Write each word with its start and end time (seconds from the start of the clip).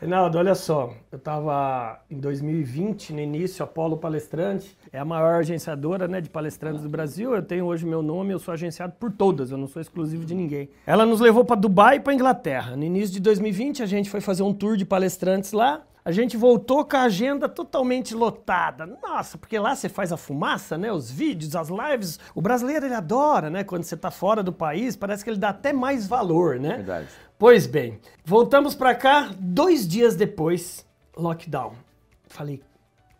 Reinaldo, 0.00 0.38
olha 0.38 0.54
só, 0.54 0.94
eu 1.12 1.18
estava 1.18 2.00
em 2.10 2.18
2020, 2.18 3.12
no 3.12 3.20
início, 3.20 3.62
Apolo 3.62 3.98
Palestrante, 3.98 4.74
é 4.90 4.98
a 4.98 5.04
maior 5.04 5.40
agenciadora 5.40 6.08
né, 6.08 6.22
de 6.22 6.30
palestrantes 6.30 6.82
do 6.82 6.88
Brasil. 6.88 7.34
Eu 7.34 7.42
tenho 7.42 7.66
hoje 7.66 7.84
meu 7.84 8.00
nome, 8.00 8.32
eu 8.32 8.38
sou 8.38 8.54
agenciado 8.54 8.94
por 8.98 9.12
todas, 9.12 9.50
eu 9.50 9.58
não 9.58 9.66
sou 9.66 9.82
exclusivo 9.82 10.24
de 10.24 10.34
ninguém. 10.34 10.70
Ela 10.86 11.04
nos 11.04 11.20
levou 11.20 11.44
para 11.44 11.60
Dubai 11.60 11.96
e 11.96 12.00
para 12.00 12.14
Inglaterra. 12.14 12.74
No 12.76 12.82
início 12.82 13.12
de 13.12 13.20
2020, 13.20 13.82
a 13.82 13.86
gente 13.86 14.08
foi 14.08 14.22
fazer 14.22 14.42
um 14.42 14.54
tour 14.54 14.74
de 14.74 14.86
palestrantes 14.86 15.52
lá. 15.52 15.82
A 16.04 16.12
gente 16.12 16.36
voltou 16.36 16.84
com 16.84 16.96
a 16.96 17.02
agenda 17.02 17.48
totalmente 17.48 18.14
lotada. 18.14 18.86
Nossa, 18.86 19.36
porque 19.36 19.58
lá 19.58 19.74
você 19.74 19.88
faz 19.88 20.12
a 20.12 20.16
fumaça, 20.16 20.78
né? 20.78 20.90
Os 20.92 21.10
vídeos, 21.10 21.54
as 21.54 21.68
lives. 21.68 22.18
O 22.34 22.40
brasileiro 22.40 22.86
ele 22.86 22.94
adora, 22.94 23.50
né? 23.50 23.64
Quando 23.64 23.84
você 23.84 23.94
está 23.94 24.10
fora 24.10 24.42
do 24.42 24.52
país, 24.52 24.96
parece 24.96 25.22
que 25.22 25.30
ele 25.30 25.38
dá 25.38 25.50
até 25.50 25.72
mais 25.72 26.06
valor, 26.06 26.58
né? 26.58 26.76
Verdade. 26.76 27.08
Pois 27.38 27.66
bem, 27.66 27.98
voltamos 28.24 28.74
para 28.74 28.94
cá 28.94 29.30
dois 29.38 29.86
dias 29.86 30.14
depois, 30.16 30.86
lockdown. 31.16 31.72
Falei, 32.28 32.62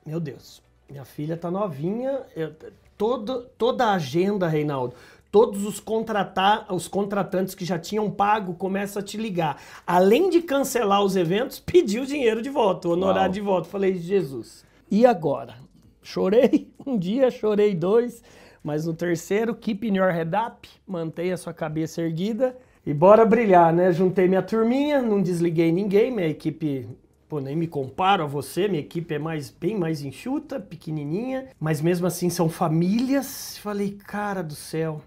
meu 0.04 0.20
Deus, 0.20 0.62
minha 0.88 1.04
filha 1.04 1.36
tá 1.36 1.50
novinha, 1.50 2.22
eu, 2.36 2.54
todo, 2.96 3.46
toda 3.56 3.86
a 3.86 3.94
agenda, 3.94 4.46
Reinaldo, 4.46 4.94
todos 5.30 5.64
os, 5.64 5.78
contratar, 5.78 6.66
os 6.72 6.88
contratantes 6.88 7.54
que 7.54 7.64
já 7.64 7.78
tinham 7.78 8.10
pago 8.10 8.54
começam 8.54 9.00
a 9.00 9.04
te 9.04 9.16
ligar. 9.16 9.60
Além 9.86 10.28
de 10.28 10.42
cancelar 10.42 11.02
os 11.02 11.16
eventos, 11.16 11.60
pedir 11.64 12.00
o 12.00 12.06
dinheiro 12.06 12.42
de 12.42 12.50
volta, 12.50 12.88
o 12.88 12.92
honorário 12.92 13.20
Uau. 13.20 13.32
de 13.32 13.40
volta. 13.40 13.68
Falei, 13.68 13.94
Jesus, 13.94 14.64
e 14.90 15.06
agora? 15.06 15.54
Chorei 16.02 16.72
um 16.86 16.98
dia, 16.98 17.30
chorei 17.30 17.74
dois, 17.74 18.22
mas 18.62 18.86
no 18.86 18.94
terceiro, 18.94 19.54
keep 19.54 19.86
in 19.86 19.96
your 19.96 20.12
head 20.12 20.32
up, 20.34 20.68
mantenha 20.86 21.36
sua 21.36 21.54
cabeça 21.54 22.02
erguida 22.02 22.56
e 22.84 22.94
bora 22.94 23.24
brilhar, 23.24 23.72
né? 23.72 23.92
Juntei 23.92 24.26
minha 24.26 24.42
turminha, 24.42 25.02
não 25.02 25.22
desliguei 25.22 25.70
ninguém, 25.70 26.10
minha 26.10 26.28
equipe 26.28 26.88
Pô, 27.30 27.38
nem 27.38 27.54
me 27.54 27.68
comparo 27.68 28.24
a 28.24 28.26
você, 28.26 28.66
minha 28.66 28.80
equipe 28.80 29.14
é 29.14 29.18
mais, 29.20 29.50
bem 29.50 29.78
mais 29.78 30.02
enxuta, 30.02 30.58
pequenininha, 30.58 31.46
mas 31.60 31.80
mesmo 31.80 32.04
assim 32.04 32.28
são 32.28 32.48
famílias. 32.48 33.56
Falei, 33.58 33.96
cara 34.04 34.42
do 34.42 34.56
céu. 34.56 35.00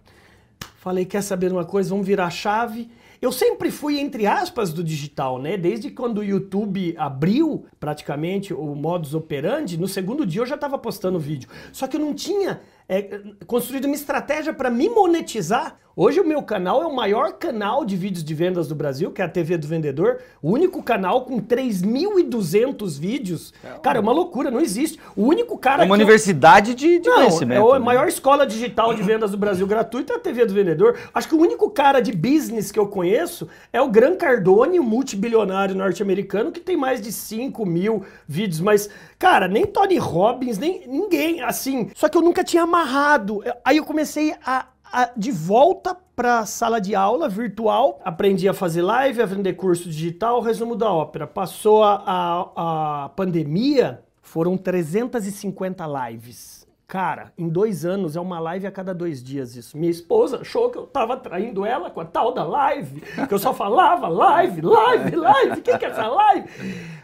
Falei, 0.78 1.04
quer 1.04 1.22
saber 1.22 1.52
uma 1.52 1.66
coisa? 1.66 1.90
Vamos 1.90 2.08
virar 2.08 2.30
chave. 2.30 2.90
Eu 3.22 3.30
sempre 3.30 3.70
fui, 3.70 4.00
entre 4.00 4.26
aspas, 4.26 4.72
do 4.72 4.82
digital, 4.82 5.38
né? 5.38 5.58
Desde 5.58 5.92
quando 5.92 6.20
o 6.20 6.24
YouTube 6.24 6.96
abriu 6.98 7.66
praticamente 7.78 8.54
o 8.54 8.74
modus 8.74 9.14
operandi, 9.14 9.78
no 9.78 9.88
segundo 9.88 10.26
dia 10.26 10.44
eu 10.44 10.46
já 10.46 10.56
estava 10.56 10.78
postando 10.78 11.20
vídeo. 11.20 11.50
Só 11.74 11.88
que 11.88 11.98
eu 11.98 12.02
não 12.02 12.14
tinha 12.14 12.62
é, 12.88 13.20
construído 13.48 13.86
uma 13.86 13.96
estratégia 13.96 14.54
para 14.54 14.70
me 14.70 14.90
monetizar. 14.90 15.78
Hoje 15.96 16.20
o 16.20 16.26
meu 16.28 16.42
canal 16.42 16.82
é 16.82 16.88
o 16.88 16.96
maior 16.96 17.34
canal 17.34 17.86
de 17.86 17.96
vídeos 17.96 18.24
de 18.24 18.34
vendas 18.34 18.68
do 18.68 18.74
Brasil, 18.74 19.12
que 19.12 19.22
é 19.22 19.26
a 19.26 19.30
TV 19.30 19.58
do 19.60 19.68
Vendedor. 19.68 20.20
O 20.42 20.50
único 20.52 20.82
canal 20.82 21.24
com 21.24 21.40
3.200 21.40 23.00
vídeos. 23.00 23.54
Cara, 23.82 24.00
é 24.00 24.02
uma 24.02 24.12
loucura, 24.12 24.50
não 24.50 24.60
existe. 24.60 25.00
O 25.16 25.24
único 25.26 25.56
cara 25.58 25.84
É 25.84 25.86
uma 25.86 25.96
que 25.96 26.02
eu- 26.02 26.06
universidade 26.06 26.74
de, 26.74 26.98
de 27.00 27.08
não, 27.08 27.16
conhecimento. 27.18 27.68
é 27.72 27.76
a 27.76 27.80
né? 27.80 27.86
maior 27.86 28.08
escola 28.08 28.46
digital 28.46 28.94
de 28.94 29.04
vendas 29.04 29.32
do 29.32 29.38
Brasil 29.38 29.68
gratuita 29.68 30.14
é 30.14 30.16
a 30.16 30.20
TV 30.20 30.46
do 30.46 30.54
Vendedor. 30.54 30.98
Acho 31.14 31.28
que 31.28 31.36
o 31.36 31.40
único 31.40 31.70
cara 31.70 32.00
de 32.00 32.12
business 32.12 32.72
que 32.72 32.80
eu 32.80 32.88
conheço 32.88 33.48
é 33.72 33.80
o 33.82 33.88
Gran 33.90 34.16
Cardone, 34.16 34.80
um 34.80 34.84
multibilionário 34.84 35.76
norte-americano 35.76 36.52
que 36.52 36.60
tem 36.60 36.76
mais 36.78 37.02
de 37.02 37.12
5 37.12 37.66
mil 37.66 38.04
vídeos. 38.28 38.60
Mas, 38.60 38.90
cara, 39.20 39.48
nem 39.48 39.66
Tony 39.66 39.98
Robbins, 39.98 40.58
nem 40.58 40.88
ninguém, 40.88 41.42
assim. 41.42 41.90
Só 41.96 42.10
que 42.10 42.18
eu 42.18 42.22
nunca 42.22 42.44
tinha 42.44 42.66
amarrado. 42.78 43.44
Aí 43.64 43.78
eu 43.78 43.86
comecei 43.86 44.34
a, 44.46 44.66
a- 44.92 45.12
de 45.16 45.32
volta 45.32 45.96
para 46.16 46.46
sala 46.46 46.80
de 46.82 46.96
aula 46.96 47.30
virtual, 47.30 48.00
aprendi 48.04 48.48
a 48.50 48.54
fazer 48.54 48.82
live, 48.82 49.22
a 49.22 49.26
vender 49.26 49.54
curso 49.54 49.90
digital, 49.90 50.42
resumo 50.42 50.76
da 50.76 50.92
ópera. 50.92 51.26
Passou 51.28 51.84
a, 51.84 52.04
a, 52.06 53.04
a 53.06 53.10
pandemia, 53.10 54.04
foram 54.22 54.58
350 54.58 55.86
lives. 56.10 56.64
Cara, 56.88 57.32
em 57.36 57.50
dois 57.50 57.86
anos 57.86 58.16
é 58.16 58.20
uma 58.22 58.40
live 58.40 58.68
a 58.68 58.72
cada 58.72 58.94
dois 58.94 59.24
dias 59.24 59.56
isso. 59.56 59.76
Minha 59.76 59.90
esposa 59.90 60.42
achou 60.42 60.70
que 60.70 60.78
eu 60.78 60.86
tava 60.86 61.18
traindo 61.18 61.66
ela 61.66 61.90
com 61.90 62.00
a 62.02 62.06
tal 62.06 62.32
da 62.34 62.44
live, 62.44 63.02
que 63.28 63.34
eu 63.34 63.40
só 63.40 63.52
falava 63.54 64.08
live, 64.08 64.62
live, 64.62 65.16
live, 65.16 65.60
o 65.60 65.62
que, 65.64 65.76
que 65.78 65.86
é 65.86 65.90
essa 65.90 66.08
live? 66.08 66.48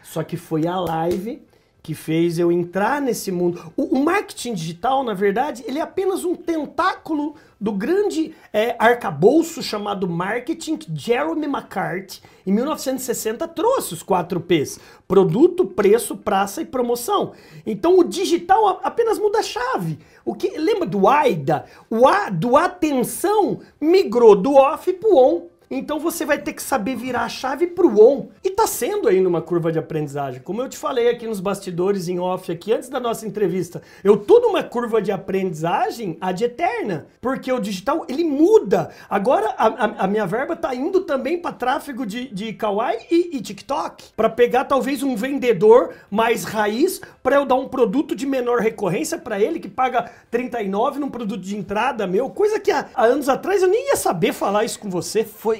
Só 0.04 0.22
que 0.22 0.36
foi 0.36 0.66
a 0.68 0.78
live 0.78 1.42
que 1.82 1.94
fez 1.94 2.38
eu 2.38 2.52
entrar 2.52 3.00
nesse 3.00 3.30
mundo. 3.30 3.72
O, 3.76 3.98
o 3.98 4.04
marketing 4.04 4.54
digital, 4.54 5.02
na 5.02 5.14
verdade, 5.14 5.64
ele 5.66 5.78
é 5.78 5.82
apenas 5.82 6.24
um 6.24 6.34
tentáculo 6.34 7.34
do 7.60 7.72
grande 7.72 8.34
é, 8.52 8.74
arcabouço 8.78 9.62
chamado 9.62 10.08
marketing 10.08 10.76
que 10.76 10.90
Jeremy 10.94 11.44
McCarthy, 11.44 12.22
em 12.46 12.52
1960, 12.52 13.46
trouxe 13.48 13.92
os 13.94 14.02
quatro 14.02 14.40
P's: 14.40 14.80
produto, 15.06 15.66
preço, 15.66 16.16
praça 16.16 16.62
e 16.62 16.64
promoção. 16.64 17.32
Então 17.66 17.98
o 17.98 18.04
digital 18.04 18.80
apenas 18.82 19.18
muda 19.18 19.40
a 19.40 19.42
chave. 19.42 19.98
O 20.24 20.34
que 20.34 20.56
lembra 20.56 20.86
do 20.86 21.06
AIDA? 21.06 21.66
O 21.90 22.06
A 22.06 22.30
do 22.30 22.56
atenção 22.56 23.60
migrou 23.80 24.34
do 24.34 24.54
off 24.54 24.90
para 24.92 25.10
o 25.10 25.16
on. 25.16 25.49
Então 25.72 26.00
você 26.00 26.24
vai 26.26 26.36
ter 26.38 26.52
que 26.52 26.62
saber 26.62 26.96
virar 26.96 27.22
a 27.22 27.28
chave 27.28 27.64
pro 27.68 27.88
on. 28.02 28.26
E 28.42 28.50
tá 28.50 28.66
sendo 28.66 29.06
ainda 29.06 29.28
uma 29.28 29.40
curva 29.40 29.70
de 29.70 29.78
aprendizagem. 29.78 30.40
Como 30.42 30.60
eu 30.60 30.68
te 30.68 30.76
falei 30.76 31.08
aqui 31.08 31.28
nos 31.28 31.38
bastidores 31.38 32.08
em 32.08 32.18
off 32.18 32.50
aqui 32.50 32.72
antes 32.72 32.88
da 32.88 32.98
nossa 32.98 33.24
entrevista, 33.24 33.80
eu 34.02 34.16
tô 34.16 34.40
numa 34.40 34.64
curva 34.64 35.00
de 35.00 35.12
aprendizagem 35.12 36.18
ad 36.20 36.42
eterna, 36.44 37.06
porque 37.20 37.52
o 37.52 37.60
digital 37.60 38.04
ele 38.08 38.24
muda. 38.24 38.90
Agora 39.08 39.54
a, 39.56 39.66
a- 39.68 39.94
a 40.04 40.06
minha 40.08 40.26
verba 40.26 40.56
tá 40.56 40.74
indo 40.74 41.02
também 41.02 41.38
para 41.38 41.52
tráfego 41.52 42.04
de, 42.04 42.26
de 42.34 42.52
Kawaii 42.52 42.98
e, 43.08 43.36
e 43.36 43.40
TikTok, 43.40 44.06
para 44.16 44.28
pegar 44.28 44.64
talvez 44.64 45.04
um 45.04 45.14
vendedor 45.14 45.94
mais 46.10 46.42
raiz 46.42 47.00
para 47.22 47.36
eu 47.36 47.46
dar 47.46 47.54
um 47.54 47.68
produto 47.68 48.16
de 48.16 48.26
menor 48.26 48.58
recorrência 48.58 49.18
para 49.18 49.38
ele 49.40 49.60
que 49.60 49.68
paga 49.68 50.10
39 50.32 50.98
num 50.98 51.10
produto 51.10 51.40
de 51.42 51.56
entrada 51.56 52.08
meu, 52.08 52.28
coisa 52.28 52.58
que 52.58 52.72
há, 52.72 52.88
há 52.92 53.04
anos 53.04 53.28
atrás 53.28 53.62
eu 53.62 53.68
nem 53.68 53.88
ia 53.90 53.96
saber 53.96 54.32
falar 54.32 54.64
isso 54.64 54.80
com 54.80 54.90
você. 54.90 55.22
Foi, 55.22 55.59